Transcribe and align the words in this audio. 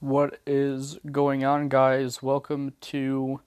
What 0.00 0.38
is 0.46 0.96
going 1.10 1.44
on, 1.44 1.68
guys? 1.68 2.22
Welcome 2.22 2.74
to 2.82 3.40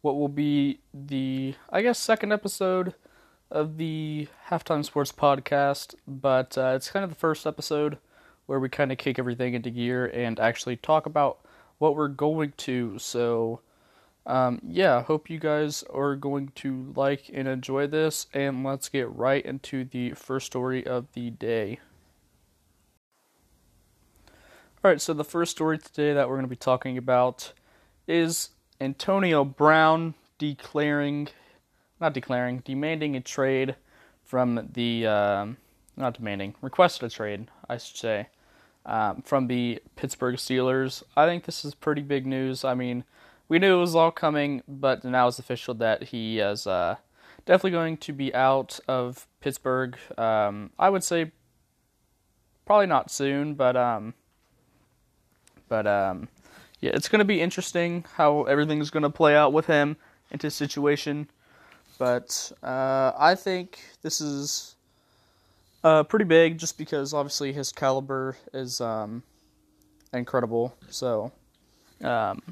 what 0.00 0.16
will 0.16 0.30
be 0.30 0.80
the, 0.94 1.54
I 1.68 1.82
guess, 1.82 1.98
second 1.98 2.32
episode 2.32 2.94
of 3.50 3.76
the 3.76 4.28
Halftime 4.48 4.82
Sports 4.86 5.12
Podcast, 5.12 5.96
but 6.06 6.56
uh, 6.56 6.72
it's 6.74 6.90
kind 6.90 7.04
of 7.04 7.10
the 7.10 7.16
first 7.16 7.46
episode 7.46 7.98
where 8.46 8.58
we 8.58 8.70
kind 8.70 8.90
of 8.90 8.96
kick 8.96 9.18
everything 9.18 9.52
into 9.52 9.68
gear 9.68 10.06
and 10.06 10.40
actually 10.40 10.76
talk 10.76 11.04
about 11.04 11.40
what 11.76 11.94
we're 11.94 12.08
going 12.08 12.54
to. 12.56 12.98
So, 12.98 13.60
um, 14.24 14.62
yeah, 14.66 15.02
hope 15.02 15.28
you 15.28 15.38
guys 15.38 15.84
are 15.92 16.16
going 16.16 16.52
to 16.54 16.90
like 16.96 17.30
and 17.34 17.46
enjoy 17.46 17.86
this, 17.86 18.28
and 18.32 18.64
let's 18.64 18.88
get 18.88 19.14
right 19.14 19.44
into 19.44 19.84
the 19.84 20.12
first 20.12 20.46
story 20.46 20.86
of 20.86 21.12
the 21.12 21.28
day. 21.28 21.80
All 24.84 24.92
right, 24.92 25.00
so 25.00 25.12
the 25.12 25.24
first 25.24 25.50
story 25.50 25.76
today 25.76 26.12
that 26.12 26.28
we're 26.28 26.36
going 26.36 26.44
to 26.44 26.48
be 26.48 26.54
talking 26.54 26.96
about 26.96 27.52
is 28.06 28.50
Antonio 28.80 29.44
Brown 29.44 30.14
declaring, 30.38 31.26
not 32.00 32.12
declaring, 32.12 32.62
demanding 32.64 33.16
a 33.16 33.20
trade 33.20 33.74
from 34.22 34.68
the, 34.74 35.04
um, 35.04 35.56
not 35.96 36.14
demanding, 36.14 36.54
requested 36.60 37.02
a 37.02 37.10
trade, 37.12 37.48
I 37.68 37.78
should 37.78 37.96
say, 37.96 38.28
um, 38.86 39.22
from 39.22 39.48
the 39.48 39.82
Pittsburgh 39.96 40.36
Steelers. 40.36 41.02
I 41.16 41.26
think 41.26 41.44
this 41.44 41.64
is 41.64 41.74
pretty 41.74 42.02
big 42.02 42.24
news. 42.24 42.62
I 42.62 42.74
mean, 42.74 43.02
we 43.48 43.58
knew 43.58 43.78
it 43.78 43.80
was 43.80 43.96
all 43.96 44.12
coming, 44.12 44.62
but 44.68 45.02
now 45.02 45.26
it's 45.26 45.40
official 45.40 45.74
that 45.74 46.04
he 46.04 46.38
is 46.38 46.68
uh, 46.68 46.98
definitely 47.46 47.72
going 47.72 47.96
to 47.96 48.12
be 48.12 48.32
out 48.32 48.78
of 48.86 49.26
Pittsburgh. 49.40 49.98
Um, 50.16 50.70
I 50.78 50.88
would 50.88 51.02
say 51.02 51.32
probably 52.64 52.86
not 52.86 53.10
soon, 53.10 53.54
but 53.54 53.76
um, 53.76 54.14
but 55.68 55.86
um, 55.86 56.28
yeah, 56.80 56.92
it's 56.94 57.08
going 57.08 57.20
to 57.20 57.24
be 57.24 57.40
interesting 57.40 58.04
how 58.14 58.44
everything's 58.44 58.90
going 58.90 59.02
to 59.02 59.10
play 59.10 59.34
out 59.34 59.52
with 59.52 59.66
him 59.66 59.96
and 60.30 60.40
his 60.40 60.54
situation. 60.54 61.28
But 61.98 62.52
uh, 62.62 63.12
I 63.18 63.34
think 63.34 63.80
this 64.02 64.20
is 64.20 64.76
uh, 65.82 66.04
pretty 66.04 66.24
big, 66.24 66.58
just 66.58 66.78
because 66.78 67.12
obviously 67.12 67.52
his 67.52 67.72
caliber 67.72 68.36
is 68.52 68.80
um, 68.80 69.22
incredible. 70.12 70.74
So 70.88 71.32
um, 72.02 72.42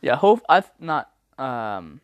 yeah, 0.00 0.16
hope 0.16 0.42
I 0.48 0.62
not 0.78 1.10
um, 1.38 2.00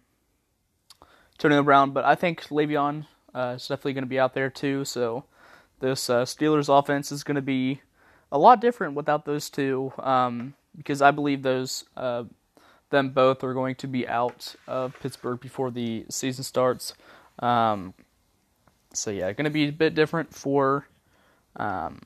Brown, 1.38 1.90
but 1.90 2.04
I 2.04 2.14
think 2.14 2.44
Le'Veon 2.48 3.06
uh, 3.34 3.54
is 3.56 3.68
definitely 3.68 3.94
going 3.94 4.04
to 4.04 4.08
be 4.08 4.18
out 4.18 4.34
there 4.34 4.50
too. 4.50 4.84
So 4.84 5.24
this 5.80 6.10
uh, 6.10 6.24
Steelers 6.24 6.68
offense 6.68 7.12
is 7.12 7.24
going 7.24 7.36
to 7.36 7.42
be 7.42 7.80
a 8.32 8.38
lot 8.38 8.60
different 8.60 8.94
without 8.94 9.26
those 9.26 9.50
two, 9.50 9.92
um, 9.98 10.54
because 10.76 11.02
I 11.02 11.10
believe 11.10 11.42
those 11.42 11.84
uh, 11.96 12.24
them 12.90 13.10
both 13.10 13.44
are 13.44 13.54
going 13.54 13.74
to 13.76 13.86
be 13.86 14.08
out 14.08 14.54
of 14.66 14.98
Pittsburgh 15.00 15.38
before 15.38 15.70
the 15.70 16.06
season 16.08 16.42
starts. 16.42 16.94
Um, 17.38 17.94
so 18.94 19.10
yeah, 19.10 19.32
going 19.32 19.44
to 19.44 19.50
be 19.50 19.68
a 19.68 19.72
bit 19.72 19.94
different 19.94 20.34
for 20.34 20.88
um, 21.56 22.00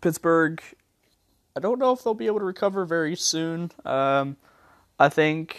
Pittsburgh. 0.00 0.62
I 1.56 1.60
don't 1.60 1.78
know 1.78 1.92
if 1.92 2.02
they'll 2.02 2.14
be 2.14 2.26
able 2.26 2.40
to 2.40 2.44
recover 2.44 2.84
very 2.84 3.16
soon. 3.16 3.70
Um, 3.84 4.36
I 4.98 5.08
think 5.08 5.56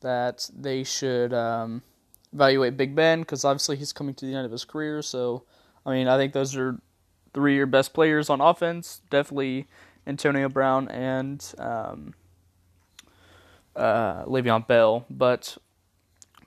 that 0.00 0.48
they 0.56 0.84
should 0.84 1.32
um, 1.32 1.82
evaluate 2.32 2.76
Big 2.76 2.94
Ben 2.94 3.20
because 3.20 3.44
obviously 3.44 3.76
he's 3.76 3.92
coming 3.92 4.14
to 4.14 4.26
the 4.26 4.34
end 4.34 4.46
of 4.46 4.52
his 4.52 4.64
career. 4.64 5.02
So, 5.02 5.44
I 5.84 5.92
mean, 5.92 6.08
I 6.08 6.16
think 6.16 6.32
those 6.32 6.56
are 6.56 6.80
three 7.34 7.54
of 7.54 7.56
your 7.56 7.66
best 7.66 7.92
players 7.92 8.30
on 8.30 8.40
offense. 8.40 9.00
Definitely 9.10 9.66
Antonio 10.06 10.48
Brown 10.48 10.88
and 10.88 11.44
um, 11.58 12.14
uh, 13.76 14.24
Le'Veon 14.24 14.66
Bell. 14.66 15.04
But 15.10 15.58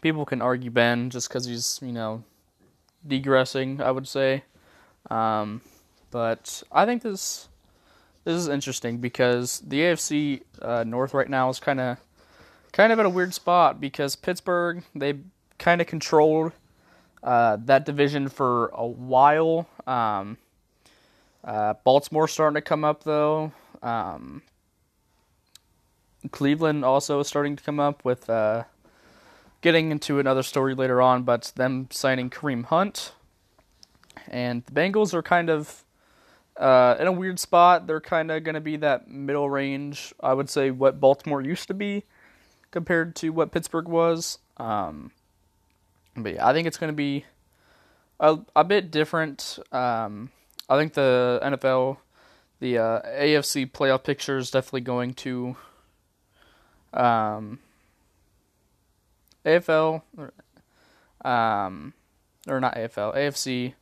people 0.02 0.26
can 0.26 0.42
argue 0.42 0.72
Ben 0.72 1.10
just 1.10 1.28
because 1.28 1.46
he's, 1.46 1.80
you 1.82 1.92
know, 1.92 2.24
degressing, 3.08 3.82
I 3.82 3.92
would 3.92 4.08
say. 4.08 4.44
Um, 5.10 5.62
but 6.12 6.64
I 6.72 6.86
think 6.86 7.02
this 7.02 7.48
this 8.24 8.36
is 8.36 8.48
interesting 8.48 8.98
because 8.98 9.62
the 9.66 9.80
AFC 9.80 10.42
uh, 10.62 10.84
North 10.84 11.14
right 11.14 11.30
now 11.30 11.50
is 11.50 11.60
kind 11.60 11.80
of 11.80 11.98
kind 12.72 12.92
of 12.94 13.00
at 13.00 13.06
a 13.06 13.10
weird 13.10 13.34
spot 13.34 13.82
because 13.82 14.16
Pittsburgh 14.16 14.84
they 14.94 15.16
kind 15.58 15.82
of 15.82 15.88
controlled 15.88 16.52
uh, 17.24 17.58
that 17.66 17.86
division 17.86 18.30
for 18.30 18.68
a 18.74 18.86
while. 18.86 19.68
Um, 19.88 20.38
uh, 21.44 21.74
Baltimore 21.84 22.28
starting 22.28 22.56
to 22.56 22.62
come 22.62 22.84
up 22.84 23.04
though. 23.04 23.52
Um, 23.82 24.44
Cleveland 26.32 26.86
also 26.86 27.20
is 27.20 27.28
starting 27.28 27.56
to 27.56 27.64
come 27.64 27.80
up 27.80 28.06
with 28.06 28.30
uh, 28.30 28.66
getting 29.62 29.92
into 29.92 30.20
another 30.20 30.44
story 30.44 30.76
later 30.76 31.02
on, 31.02 31.24
but 31.24 31.52
them 31.56 31.88
signing 31.92 32.30
Kareem 32.30 32.66
Hunt. 32.66 33.14
And 34.28 34.64
the 34.66 34.72
Bengals 34.72 35.14
are 35.14 35.24
kind 35.24 35.50
of 35.50 35.84
uh, 36.58 36.96
in 37.00 37.08
a 37.08 37.12
weird 37.12 37.40
spot. 37.40 37.88
They're 37.88 38.02
kind 38.02 38.30
of 38.30 38.44
going 38.44 38.56
to 38.56 38.62
be 38.62 38.78
that 38.78 39.08
middle 39.08 39.50
range, 39.50 40.14
I 40.22 40.34
would 40.34 40.50
say, 40.50 40.70
what 40.70 41.00
Baltimore 41.00 41.42
used 41.42 41.68
to 41.70 41.74
be 41.74 42.04
compared 42.70 43.16
to 43.18 43.30
what 43.32 43.52
Pittsburgh 43.52 43.88
was. 43.88 44.38
Um, 44.58 45.12
but 46.16 46.36
yeah, 46.36 46.48
I 46.48 46.54
think 46.54 46.68
it's 46.68 46.78
going 46.78 46.92
to 46.92 46.96
be 46.96 47.26
a, 48.20 48.38
a 48.56 48.64
bit 48.64 48.92
different. 48.92 49.58
Um, 49.72 50.30
I 50.72 50.78
think 50.78 50.94
the 50.94 51.38
NFL, 51.44 51.98
the 52.62 52.78
uh, 52.78 53.02
AFC 53.02 53.70
playoff 53.70 54.06
picture 54.06 54.38
is 54.38 54.52
definitely 54.52 54.82
going 54.82 55.14
to 55.16 55.58
um, 56.94 57.60
AFL, 59.46 60.02
um, 61.26 61.94
or 62.48 62.62
not 62.62 62.76
AFL, 62.76 63.14
AFC 63.18 63.74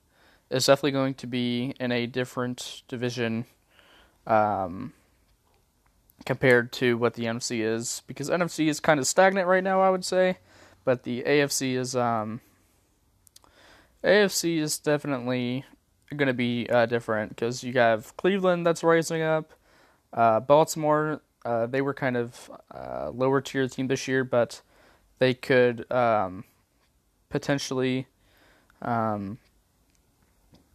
is 0.49 0.65
definitely 0.65 0.89
going 0.89 1.13
to 1.13 1.27
be 1.27 1.75
in 1.79 1.91
a 1.91 2.07
different 2.07 2.81
division 2.87 3.45
um, 4.25 4.93
compared 6.25 6.71
to 6.71 6.97
what 6.97 7.13
the 7.13 7.25
NFC 7.25 7.59
is 7.59 8.01
because 8.07 8.31
NFC 8.31 8.67
is 8.67 8.79
kind 8.79 8.99
of 8.99 9.05
stagnant 9.05 9.47
right 9.47 9.63
now, 9.63 9.79
I 9.79 9.91
would 9.91 10.03
say, 10.03 10.39
but 10.85 11.03
the 11.03 11.21
AFC 11.21 11.77
is 11.77 11.95
um, 11.95 12.41
AFC 14.03 14.57
is 14.57 14.79
definitely 14.79 15.65
going 16.17 16.27
to 16.27 16.33
be 16.33 16.67
uh, 16.69 16.85
different 16.85 17.29
because 17.29 17.63
you 17.63 17.73
have 17.73 18.15
Cleveland 18.17 18.65
that's 18.65 18.83
rising 18.83 19.21
up, 19.21 19.53
uh, 20.13 20.39
Baltimore. 20.39 21.21
Uh, 21.45 21.65
they 21.65 21.81
were 21.81 21.93
kind 21.93 22.17
of 22.17 22.51
uh, 22.73 23.11
lower 23.13 23.41
tier 23.41 23.67
team 23.67 23.87
this 23.87 24.07
year, 24.07 24.23
but 24.23 24.61
they 25.19 25.33
could 25.33 25.89
um, 25.91 26.43
potentially 27.29 28.07
um, 28.81 29.37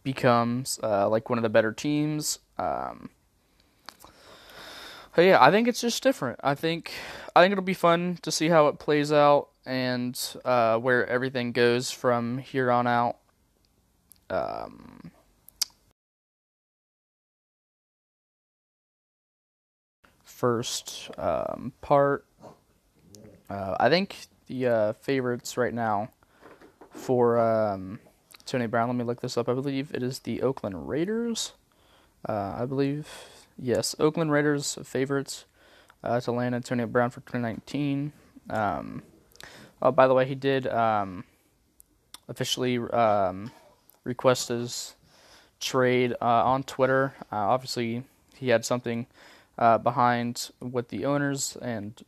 becomes 0.03 0.79
uh, 0.81 1.09
like 1.09 1.29
one 1.29 1.37
of 1.37 1.43
the 1.43 1.49
better 1.49 1.71
teams. 1.71 2.39
Um, 2.57 3.09
but 5.15 5.23
yeah, 5.23 5.41
I 5.41 5.51
think 5.51 5.67
it's 5.67 5.81
just 5.81 6.03
different. 6.03 6.39
I 6.43 6.55
think 6.55 6.91
I 7.35 7.41
think 7.41 7.51
it'll 7.53 7.63
be 7.63 7.73
fun 7.73 8.19
to 8.21 8.31
see 8.31 8.49
how 8.49 8.67
it 8.67 8.79
plays 8.79 9.11
out 9.11 9.49
and 9.65 10.19
uh, 10.43 10.77
where 10.77 11.07
everything 11.07 11.51
goes 11.51 11.91
from 11.91 12.37
here 12.37 12.69
on 12.69 12.85
out. 12.85 13.17
Um, 14.29 15.11
first 20.35 21.09
um, 21.17 21.71
part, 21.79 22.25
uh, 23.49 23.75
I 23.79 23.89
think 23.89 24.17
the 24.47 24.67
uh, 24.67 24.93
favorites 24.93 25.55
right 25.55 25.73
now 25.73 26.09
for 26.91 27.39
um, 27.39 27.99
Tony 28.45 28.67
Brown. 28.67 28.89
Let 28.89 28.97
me 28.97 29.05
look 29.05 29.21
this 29.21 29.37
up. 29.37 29.47
I 29.47 29.53
believe 29.53 29.91
it 29.93 30.03
is 30.03 30.19
the 30.19 30.41
Oakland 30.41 30.89
Raiders. 30.89 31.53
Uh, 32.27 32.57
I 32.59 32.65
believe 32.65 33.07
yes, 33.57 33.95
Oakland 33.97 34.31
Raiders 34.31 34.77
favorites 34.83 35.45
uh, 36.03 36.19
to 36.19 36.33
land 36.33 36.53
Antonio 36.53 36.85
Brown 36.85 37.11
for 37.11 37.21
2019. 37.21 38.11
Um, 38.49 39.03
oh, 39.81 39.91
by 39.91 40.05
the 40.07 40.13
way, 40.13 40.25
he 40.25 40.35
did 40.35 40.67
um, 40.67 41.23
officially 42.27 42.77
um, 42.77 43.51
request 44.03 44.49
his 44.49 44.95
trade 45.61 46.13
uh, 46.21 46.43
on 46.43 46.63
Twitter. 46.63 47.13
Uh, 47.31 47.37
obviously, 47.37 48.03
he 48.35 48.49
had 48.49 48.65
something 48.65 49.07
uh, 49.57 49.77
behind 49.77 50.49
what 50.59 50.89
the 50.89 51.05
owners 51.05 51.57
and 51.61 52.03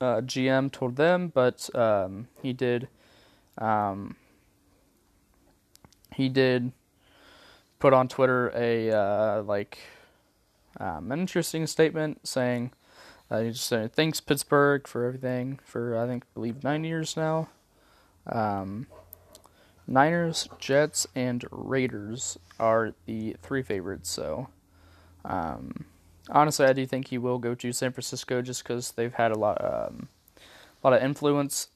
uh, 0.00 0.20
GM 0.20 0.70
told 0.72 0.96
them, 0.96 1.28
but 1.28 1.68
um, 1.74 2.28
he 2.42 2.52
did 2.52 2.88
um, 3.58 4.16
he 6.14 6.28
did 6.28 6.72
put 7.78 7.92
on 7.92 8.08
Twitter 8.08 8.52
a 8.54 8.90
uh, 8.90 9.42
like 9.42 9.78
um, 10.78 11.12
an 11.12 11.20
interesting 11.20 11.66
statement 11.66 12.26
saying 12.26 12.72
uh, 13.30 13.40
he 13.40 13.50
just 13.50 13.66
said 13.66 13.92
thanks 13.92 14.20
Pittsburgh 14.20 14.86
for 14.86 15.04
everything 15.04 15.58
for 15.64 15.98
I 15.98 16.06
think 16.06 16.24
believe 16.34 16.64
nine 16.64 16.84
years 16.84 17.16
now. 17.16 17.48
Um, 18.26 18.86
Niners, 19.90 20.48
Jets, 20.60 21.06
and 21.16 21.44
Raiders 21.50 22.38
are 22.60 22.94
the 23.06 23.36
three 23.42 23.62
favorites. 23.62 24.08
So, 24.08 24.48
um, 25.24 25.84
honestly, 26.28 26.66
I 26.66 26.72
do 26.72 26.86
think 26.86 27.08
he 27.08 27.18
will 27.18 27.38
go 27.38 27.54
to 27.54 27.72
San 27.72 27.92
Francisco 27.92 28.42
just 28.42 28.62
because 28.62 28.92
they've 28.92 29.14
had 29.14 29.32
a 29.32 29.38
lot, 29.38 29.62
um, 29.64 30.08
a 30.82 30.86
lot 30.88 30.96
of 30.96 31.02
influence. 31.02 31.68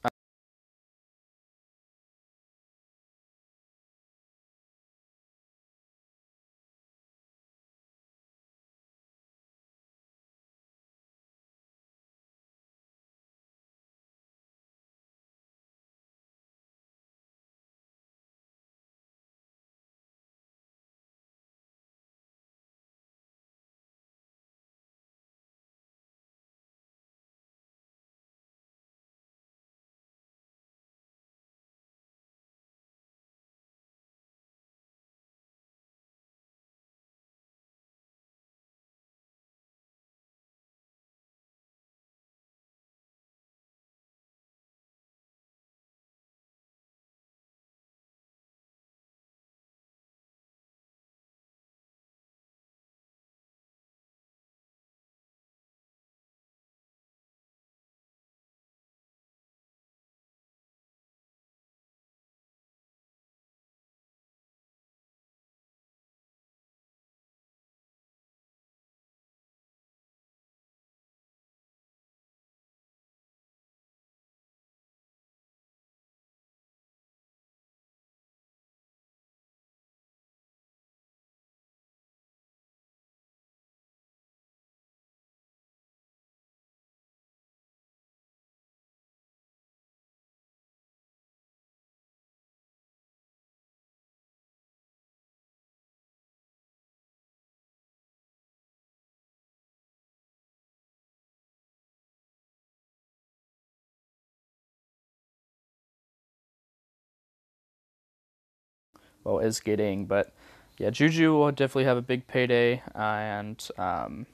Well 109.25 109.39
is 109.39 109.59
getting. 109.59 110.05
But 110.05 110.33
yeah, 110.77 110.89
Juju 110.89 111.33
will 111.33 111.51
definitely 111.51 111.85
have 111.85 111.97
a 111.97 112.01
big 112.01 112.27
payday, 112.27 112.81
and 112.93 113.67
um, 113.77 114.25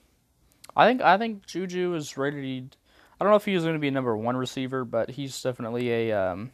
I 0.75 0.87
think 0.87 1.01
I 1.01 1.17
think 1.17 1.47
Juju 1.47 1.95
is 1.95 2.17
ready. 2.17 2.61
To, 2.61 2.77
I 3.19 3.23
don't 3.23 3.31
know 3.31 3.37
if 3.37 3.45
he's 3.45 3.63
going 3.63 3.73
to 3.73 3.79
be 3.79 3.87
a 3.87 3.91
number 3.91 4.15
one 4.15 4.37
receiver, 4.37 4.85
but 4.85 5.11
he's 5.11 5.41
definitely 5.41 5.91
a 5.91 6.11
um, 6.11 6.51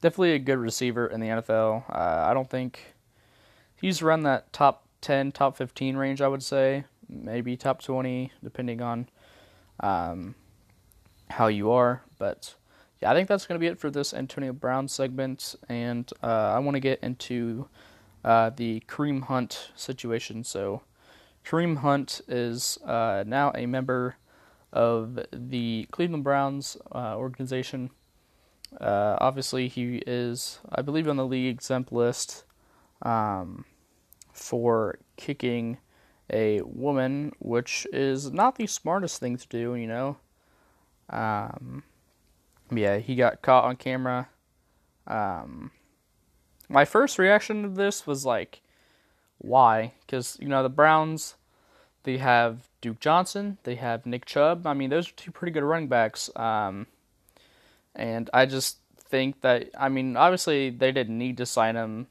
definitely 0.00 0.32
a 0.32 0.38
good 0.38 0.58
receiver 0.58 1.06
in 1.06 1.20
the 1.20 1.28
NFL. 1.28 1.84
Uh, 1.90 2.26
I 2.26 2.34
don't 2.34 2.48
think 2.48 2.94
he's 3.76 4.02
around 4.02 4.22
that 4.22 4.52
top 4.52 4.86
ten, 5.00 5.32
top 5.32 5.56
fifteen 5.56 5.96
range. 5.96 6.20
I 6.20 6.28
would 6.28 6.42
say 6.42 6.84
maybe 7.08 7.56
top 7.56 7.82
twenty, 7.82 8.32
depending 8.42 8.82
on 8.82 9.08
um, 9.80 10.34
how 11.30 11.46
you 11.46 11.70
are, 11.70 12.02
but 12.18 12.54
yeah, 13.02 13.10
I 13.10 13.14
think 13.14 13.28
that's 13.28 13.46
going 13.46 13.56
to 13.56 13.60
be 13.60 13.66
it 13.66 13.80
for 13.80 13.90
this 13.90 14.14
Antonio 14.14 14.52
Brown 14.52 14.86
segment, 14.86 15.56
and 15.68 16.08
uh, 16.22 16.52
I 16.54 16.60
want 16.60 16.76
to 16.76 16.80
get 16.80 17.00
into 17.02 17.68
uh, 18.24 18.50
the 18.50 18.80
Kareem 18.86 19.24
Hunt 19.24 19.72
situation. 19.74 20.44
So, 20.44 20.82
Kareem 21.44 21.78
Hunt 21.78 22.20
is 22.28 22.78
uh, 22.86 23.24
now 23.26 23.50
a 23.56 23.66
member 23.66 24.18
of 24.72 25.18
the 25.32 25.88
Cleveland 25.90 26.22
Browns 26.22 26.76
uh, 26.92 27.16
organization. 27.16 27.90
Uh, 28.80 29.16
obviously, 29.20 29.66
he 29.66 29.96
is, 30.06 30.60
I 30.70 30.82
believe, 30.82 31.08
on 31.08 31.16
the 31.16 31.26
league 31.26 31.52
exempt 31.52 31.90
list 31.90 32.44
um, 33.02 33.64
for 34.32 35.00
kicking 35.16 35.78
a 36.32 36.60
woman, 36.60 37.32
which 37.40 37.84
is 37.92 38.30
not 38.30 38.54
the 38.54 38.68
smartest 38.68 39.18
thing 39.18 39.36
to 39.38 39.48
do, 39.48 39.74
you 39.74 39.88
know. 39.88 40.18
Um, 41.10 41.82
yeah, 42.76 42.98
he 42.98 43.14
got 43.14 43.42
caught 43.42 43.64
on 43.64 43.76
camera. 43.76 44.28
Um, 45.06 45.70
my 46.68 46.84
first 46.84 47.18
reaction 47.18 47.62
to 47.62 47.68
this 47.68 48.06
was 48.06 48.24
like, 48.24 48.62
why? 49.38 49.92
Because 50.00 50.38
you 50.40 50.48
know 50.48 50.62
the 50.62 50.68
Browns, 50.68 51.34
they 52.04 52.18
have 52.18 52.68
Duke 52.80 53.00
Johnson, 53.00 53.58
they 53.64 53.74
have 53.74 54.06
Nick 54.06 54.24
Chubb. 54.24 54.66
I 54.66 54.74
mean, 54.74 54.90
those 54.90 55.08
are 55.08 55.12
two 55.12 55.30
pretty 55.30 55.52
good 55.52 55.64
running 55.64 55.88
backs. 55.88 56.30
Um, 56.36 56.86
and 57.94 58.30
I 58.32 58.46
just 58.46 58.78
think 58.96 59.40
that 59.42 59.70
I 59.78 59.88
mean, 59.88 60.16
obviously 60.16 60.70
they 60.70 60.92
didn't 60.92 61.18
need 61.18 61.36
to 61.38 61.46
sign 61.46 61.76
him, 61.76 62.06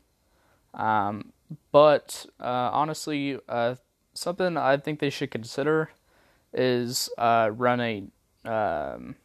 um, 0.73 1.31
but 1.71 2.25
uh, 2.39 2.69
honestly, 2.71 3.39
uh, 3.49 3.75
something 4.13 4.57
I 4.57 4.77
think 4.77 4.99
they 4.99 5.09
should 5.09 5.31
consider 5.31 5.89
is 6.53 7.09
uh, 7.17 7.49
run 7.53 7.79
a 7.79 8.03
um, 8.49 9.15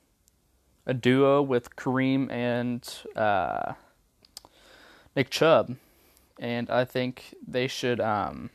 a 0.86 0.94
duo 0.94 1.42
with 1.42 1.74
Kareem 1.76 2.30
and 2.30 2.88
uh, 3.16 3.74
Nick 5.14 5.30
Chubb, 5.30 5.76
and 6.38 6.70
I 6.70 6.84
think 6.84 7.34
they 7.46 7.66
should 7.66 8.00
um, 8.00 8.50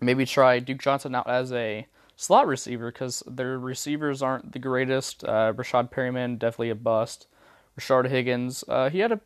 maybe 0.00 0.24
try 0.26 0.58
Duke 0.58 0.80
Johnson 0.80 1.14
out 1.14 1.28
as 1.28 1.52
a 1.52 1.86
slot 2.16 2.46
receiver 2.46 2.90
because 2.92 3.22
their 3.26 3.58
receivers 3.58 4.22
aren't 4.22 4.52
the 4.52 4.58
greatest. 4.58 5.24
Uh, 5.24 5.52
Rashad 5.52 5.90
Perriman 5.90 6.38
definitely 6.38 6.70
a 6.70 6.74
bust. 6.74 7.26
Rashard 7.78 8.08
Higgins, 8.08 8.64
uh, 8.68 8.88
he 8.90 9.00
had 9.00 9.12
a 9.12 9.20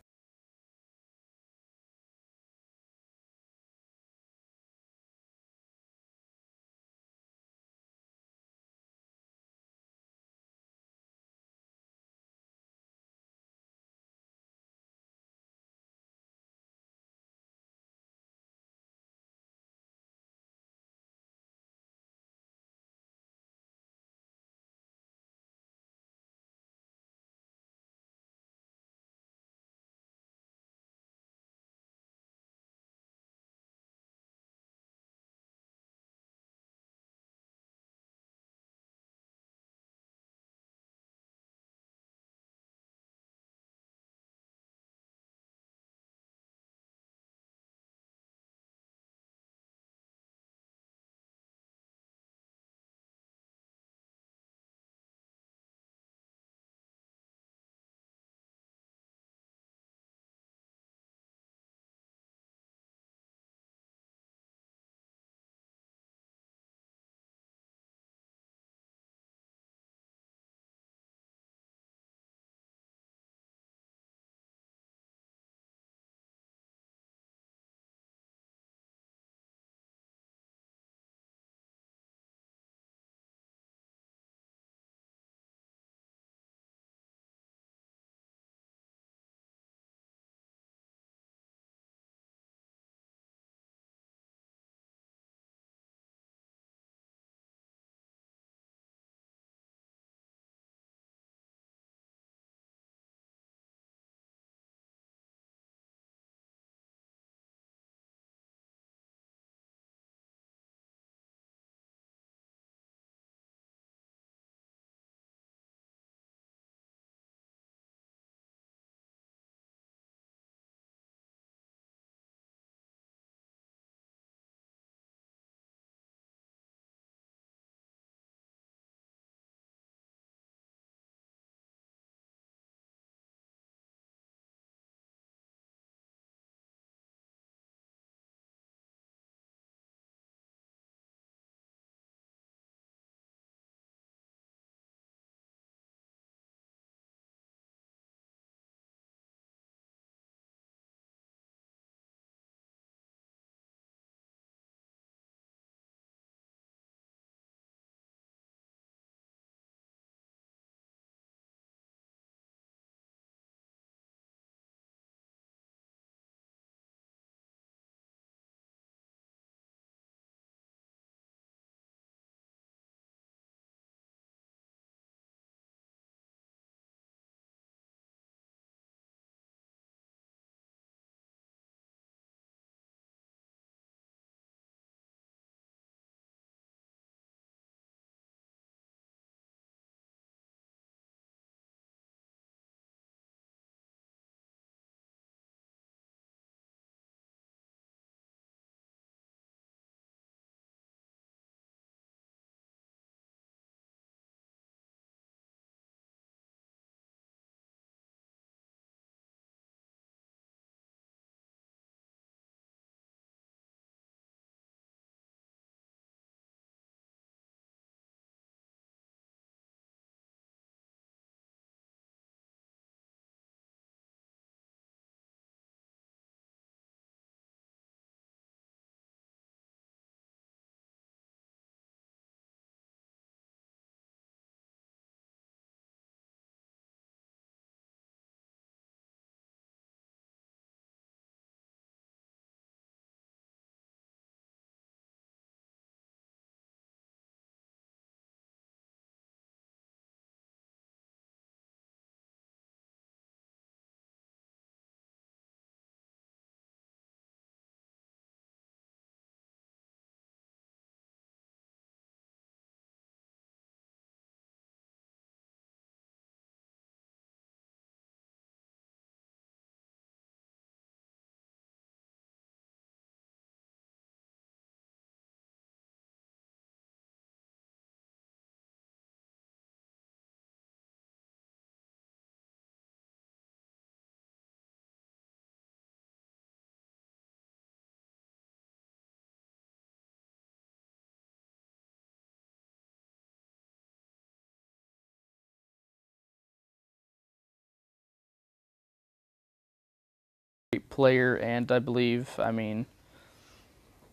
player, 300.99 301.37
and 301.37 301.71
I 301.71 301.78
believe, 301.78 302.40
I 302.40 302.50
mean, 302.50 302.87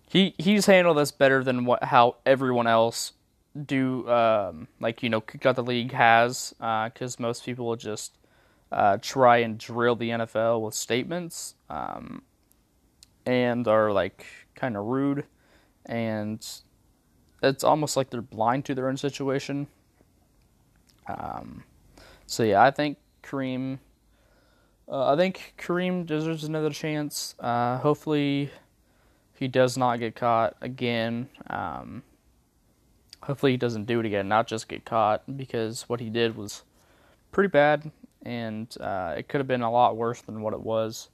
he 0.07 0.35
he's 0.37 0.67
handled 0.67 0.99
this 0.99 1.11
better 1.11 1.43
than 1.43 1.65
what 1.65 1.85
how 1.85 2.17
everyone 2.27 2.67
else 2.67 3.13
do, 3.59 4.07
um, 4.07 4.67
like 4.79 5.01
you 5.01 5.09
know, 5.09 5.23
out 5.45 5.55
the 5.55 5.63
league 5.63 5.93
has, 5.93 6.53
because 6.59 7.15
uh, 7.19 7.23
most 7.23 7.43
people 7.43 7.65
will 7.65 7.75
just 7.75 8.19
uh, 8.71 8.99
try 9.01 9.37
and 9.37 9.57
drill 9.57 9.95
the 9.95 10.11
NFL 10.11 10.61
with 10.61 10.75
statements, 10.75 11.55
um, 11.71 12.21
and 13.25 13.67
are 13.67 13.91
like 13.91 14.27
kind 14.53 14.77
of 14.77 14.85
rude, 14.85 15.25
and 15.87 16.47
it's 17.41 17.63
almost 17.63 17.97
like 17.97 18.11
they're 18.11 18.21
blind 18.21 18.63
to 18.65 18.75
their 18.75 18.89
own 18.89 18.97
situation. 18.97 19.65
Um, 21.07 21.63
so 22.27 22.43
yeah, 22.43 22.61
I 22.61 22.69
think 22.69 22.99
Kareem. 23.23 23.79
Uh, 24.87 25.13
I 25.13 25.15
think 25.15 25.55
Kareem 25.57 26.05
deserves 26.05 26.43
another 26.43 26.69
chance. 26.69 27.35
Uh, 27.39 27.77
hopefully, 27.77 28.51
he 29.33 29.47
does 29.47 29.77
not 29.77 29.99
get 29.99 30.15
caught 30.15 30.55
again. 30.61 31.27
Um, 31.47 32.03
hopefully, 33.23 33.53
he 33.53 33.57
doesn't 33.57 33.85
do 33.85 33.99
it 33.99 34.05
again, 34.05 34.27
not 34.27 34.47
just 34.47 34.67
get 34.67 34.85
caught, 34.85 35.23
because 35.37 35.89
what 35.89 35.99
he 35.99 36.09
did 36.09 36.37
was 36.37 36.63
pretty 37.31 37.49
bad, 37.49 37.91
and 38.23 38.75
uh, 38.79 39.15
it 39.17 39.27
could 39.27 39.39
have 39.39 39.47
been 39.47 39.63
a 39.63 39.71
lot 39.71 39.97
worse 39.97 40.21
than 40.21 40.41
what 40.41 40.53
it 40.53 40.61
was. 40.61 41.09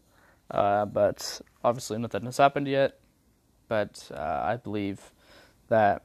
Uh, 0.49 0.85
but 0.85 1.41
obviously, 1.63 1.97
nothing 1.97 2.23
has 2.25 2.37
happened 2.37 2.67
yet. 2.67 2.99
But 3.69 4.11
uh, 4.13 4.41
I 4.43 4.57
believe 4.57 5.13
that 5.69 6.03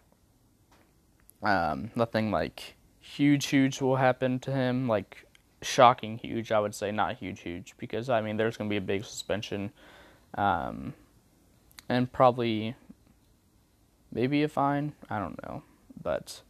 um, 1.42 1.90
nothing 1.96 2.30
like 2.30 2.76
huge, 3.00 3.46
huge 3.46 3.80
will 3.80 3.96
happen 3.96 4.38
to 4.40 4.52
him. 4.52 4.86
Like 4.86 5.25
shocking, 5.62 6.18
huge, 6.18 6.52
I 6.52 6.60
would 6.60 6.74
say, 6.74 6.90
not 6.90 7.16
huge, 7.16 7.40
huge, 7.40 7.74
because 7.78 8.08
I 8.08 8.20
mean, 8.20 8.36
there's 8.36 8.56
going 8.56 8.68
to 8.68 8.72
be 8.72 8.78
a 8.78 8.80
big 8.80 9.04
suspension, 9.04 9.72
um, 10.34 10.94
and 11.88 12.12
probably 12.12 12.74
maybe 14.12 14.42
a 14.42 14.48
fine. 14.48 14.92
I 15.08 15.18
don't 15.18 15.40
know, 15.42 15.62
but 16.02 16.42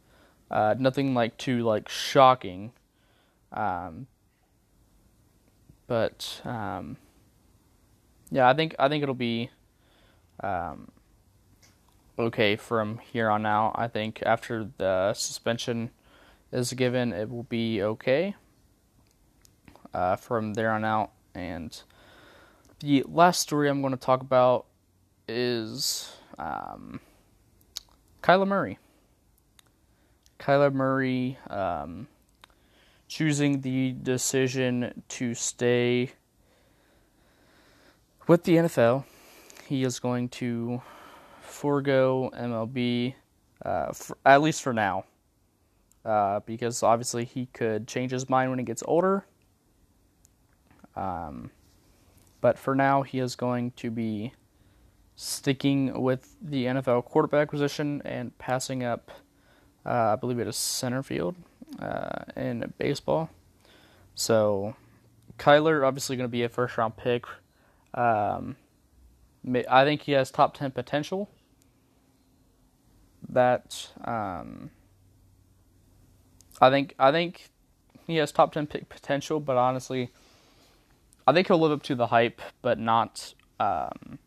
uh, 0.51 0.75
nothing 0.77 1.13
like 1.13 1.37
too 1.37 1.63
like 1.63 1.89
shocking. 1.89 2.71
Um, 3.51 4.07
but 5.87 6.41
um, 6.43 6.97
yeah, 8.29 8.49
I 8.49 8.53
think 8.53 8.75
I 8.77 8.89
think 8.89 9.03
it'll 9.03 9.15
be 9.15 9.49
um, 10.41 10.91
okay 12.19 12.55
from 12.55 12.99
here 12.99 13.29
on 13.29 13.45
out. 13.45 13.73
I 13.75 13.87
think 13.87 14.21
after 14.25 14.69
the 14.77 15.13
suspension 15.13 15.91
is 16.51 16.73
given, 16.73 17.13
it 17.13 17.29
will 17.29 17.43
be 17.43 17.81
okay 17.81 18.35
uh, 19.97 20.15
from 20.15 20.53
there 20.53 20.71
on 20.71 20.85
out. 20.85 21.11
And 21.33 21.81
the 22.79 23.03
last 23.07 23.41
story 23.41 23.67
I'm 23.67 23.81
going 23.81 23.93
to 23.93 23.97
talk 23.97 24.21
about 24.21 24.67
is 25.27 26.15
um, 26.37 26.99
Kyler 28.21 28.47
Murray. 28.47 28.77
Kyler 30.39 30.71
Murray 30.71 31.39
um, 31.49 32.07
choosing 33.07 33.61
the 33.61 33.93
decision 33.93 35.03
to 35.07 35.33
stay 35.33 36.11
with 38.27 38.43
the 38.43 38.57
NFL. 38.57 39.03
He 39.67 39.83
is 39.83 39.99
going 39.99 40.29
to 40.29 40.83
forego 41.41 42.29
MLB, 42.37 43.15
uh, 43.65 43.93
for, 43.93 44.15
at 44.23 44.43
least 44.43 44.61
for 44.61 44.73
now, 44.73 45.05
uh, 46.05 46.41
because 46.41 46.83
obviously 46.83 47.25
he 47.25 47.47
could 47.47 47.87
change 47.87 48.11
his 48.11 48.29
mind 48.29 48.51
when 48.51 48.59
he 48.59 48.65
gets 48.65 48.83
older. 48.85 49.25
Um, 50.97 51.51
but 52.41 52.57
for 52.57 52.75
now, 52.75 53.03
he 53.03 53.19
is 53.19 53.35
going 53.35 53.71
to 53.77 53.91
be 53.91 54.33
sticking 55.15 56.01
with 56.01 56.35
the 56.41 56.65
NFL 56.65 57.05
quarterback 57.05 57.49
position 57.49 58.01
and 58.03 58.37
passing 58.37 58.83
up, 58.83 59.11
uh, 59.85 60.13
I 60.13 60.15
believe 60.15 60.39
it 60.39 60.47
is 60.47 60.55
center 60.55 61.03
field 61.03 61.35
uh, 61.79 62.23
in 62.35 62.73
baseball. 62.77 63.29
So, 64.15 64.75
Kyler 65.37 65.85
obviously 65.85 66.15
going 66.15 66.27
to 66.27 66.31
be 66.31 66.43
a 66.43 66.49
first 66.49 66.77
round 66.77 66.97
pick. 66.97 67.25
Um, 67.93 68.55
I 69.69 69.83
think 69.83 70.01
he 70.01 70.13
has 70.13 70.31
top 70.31 70.57
ten 70.57 70.71
potential 70.71 71.29
that 73.29 73.91
um, 74.03 74.71
I 76.59 76.69
think 76.69 76.95
I 76.97 77.11
think 77.11 77.49
he 78.05 78.15
has 78.17 78.31
top 78.31 78.53
ten 78.53 78.67
pick 78.67 78.89
potential, 78.89 79.39
but 79.39 79.57
honestly, 79.57 80.11
I 81.27 81.33
think 81.33 81.47
he'll 81.47 81.59
live 81.59 81.73
up 81.73 81.83
to 81.83 81.95
the 81.95 82.07
hype, 82.07 82.41
but 82.61 82.79
not 82.79 83.33
um, 83.59 84.17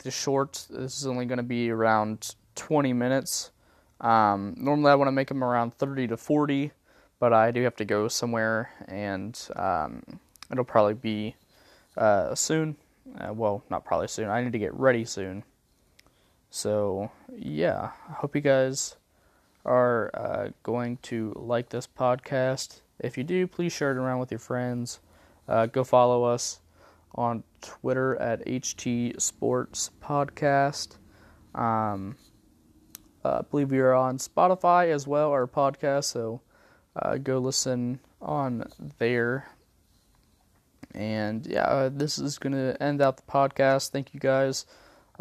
this 0.00 0.14
short. 0.14 0.66
This 0.70 0.98
is 0.98 1.06
only 1.06 1.26
going 1.26 1.38
to 1.38 1.42
be 1.42 1.70
around 1.70 2.34
20 2.54 2.92
minutes. 2.92 3.50
Um, 4.00 4.54
normally, 4.56 4.90
I 4.90 4.94
want 4.94 5.08
to 5.08 5.12
make 5.12 5.28
them 5.28 5.42
around 5.42 5.74
30 5.74 6.08
to 6.08 6.16
40, 6.16 6.72
but 7.18 7.32
I 7.32 7.50
do 7.50 7.62
have 7.62 7.76
to 7.76 7.84
go 7.84 8.08
somewhere, 8.08 8.70
and 8.88 9.38
um, 9.56 10.02
it'll 10.50 10.64
probably 10.64 10.94
be 10.94 11.36
uh, 11.96 12.34
soon. 12.34 12.76
Uh, 13.18 13.32
well, 13.32 13.62
not 13.70 13.84
probably 13.84 14.08
soon. 14.08 14.28
I 14.28 14.42
need 14.42 14.52
to 14.52 14.58
get 14.58 14.74
ready 14.74 15.04
soon. 15.04 15.44
So, 16.50 17.10
yeah, 17.34 17.90
I 18.08 18.12
hope 18.12 18.34
you 18.34 18.40
guys 18.40 18.96
are 19.64 20.10
uh, 20.14 20.48
going 20.62 20.98
to 21.02 21.32
like 21.36 21.70
this 21.70 21.86
podcast. 21.86 22.80
If 23.00 23.18
you 23.18 23.24
do, 23.24 23.46
please 23.46 23.72
share 23.72 23.92
it 23.92 23.96
around 23.96 24.20
with 24.20 24.30
your 24.30 24.38
friends. 24.38 25.00
Uh, 25.48 25.66
go 25.66 25.84
follow 25.84 26.24
us 26.24 26.60
on 27.16 27.42
Twitter 27.60 28.16
at 28.16 28.44
HT 28.46 29.20
Sports 29.20 29.90
Podcast. 30.02 30.98
Um, 31.54 32.16
uh, 33.24 33.38
I 33.38 33.42
believe 33.50 33.70
we 33.70 33.78
are 33.78 33.94
on 33.94 34.18
Spotify 34.18 34.92
as 34.92 35.06
well, 35.06 35.30
our 35.30 35.46
podcast, 35.46 36.04
so 36.04 36.42
uh, 36.94 37.16
go 37.16 37.38
listen 37.38 38.00
on 38.20 38.64
there. 38.98 39.48
And 40.94 41.46
yeah, 41.46 41.64
uh, 41.64 41.90
this 41.92 42.18
is 42.18 42.38
going 42.38 42.52
to 42.52 42.80
end 42.82 43.02
out 43.02 43.16
the 43.16 43.22
podcast. 43.24 43.90
Thank 43.90 44.14
you 44.14 44.20
guys 44.20 44.66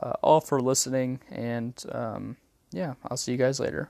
uh, 0.01 0.13
all 0.21 0.41
for 0.41 0.61
listening, 0.61 1.19
and 1.29 1.81
um, 1.91 2.37
yeah, 2.71 2.93
I'll 3.09 3.17
see 3.17 3.31
you 3.31 3.37
guys 3.37 3.59
later. 3.59 3.89